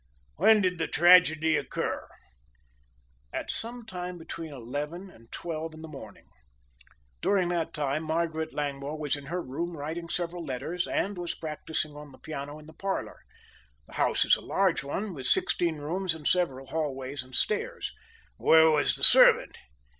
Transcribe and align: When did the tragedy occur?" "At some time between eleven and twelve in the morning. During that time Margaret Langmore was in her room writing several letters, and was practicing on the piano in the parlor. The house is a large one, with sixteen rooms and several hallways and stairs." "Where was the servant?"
When 0.37 0.61
did 0.61 0.79
the 0.79 0.87
tragedy 0.87 1.55
occur?" 1.57 2.07
"At 3.31 3.51
some 3.51 3.85
time 3.85 4.17
between 4.17 4.51
eleven 4.51 5.11
and 5.11 5.31
twelve 5.31 5.75
in 5.75 5.83
the 5.83 5.87
morning. 5.87 6.25
During 7.21 7.49
that 7.49 7.71
time 7.71 8.01
Margaret 8.05 8.51
Langmore 8.51 8.97
was 8.97 9.15
in 9.15 9.27
her 9.27 9.43
room 9.43 9.77
writing 9.77 10.09
several 10.09 10.43
letters, 10.43 10.87
and 10.87 11.19
was 11.19 11.35
practicing 11.35 11.95
on 11.95 12.11
the 12.11 12.17
piano 12.17 12.57
in 12.57 12.65
the 12.65 12.73
parlor. 12.73 13.19
The 13.85 13.93
house 13.93 14.25
is 14.25 14.35
a 14.35 14.41
large 14.41 14.83
one, 14.83 15.13
with 15.13 15.27
sixteen 15.27 15.75
rooms 15.77 16.15
and 16.15 16.25
several 16.27 16.65
hallways 16.65 17.21
and 17.21 17.35
stairs." 17.35 17.93
"Where 18.37 18.71
was 18.71 18.95
the 18.95 19.03
servant?" 19.03 19.55